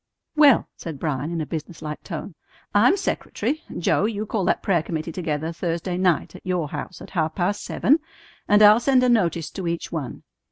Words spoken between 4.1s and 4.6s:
call